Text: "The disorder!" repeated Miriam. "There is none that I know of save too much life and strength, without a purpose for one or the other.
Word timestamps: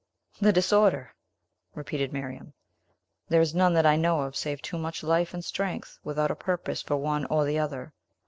"The 0.41 0.51
disorder!" 0.51 1.13
repeated 1.75 2.11
Miriam. 2.11 2.53
"There 3.29 3.39
is 3.39 3.53
none 3.53 3.75
that 3.75 3.85
I 3.85 3.97
know 3.97 4.21
of 4.21 4.35
save 4.35 4.59
too 4.59 4.79
much 4.79 5.03
life 5.03 5.31
and 5.31 5.45
strength, 5.45 5.99
without 6.03 6.31
a 6.31 6.35
purpose 6.35 6.81
for 6.81 6.97
one 6.97 7.25
or 7.25 7.45
the 7.45 7.59
other. 7.59 7.93